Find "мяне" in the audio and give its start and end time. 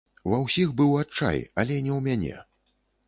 2.09-2.41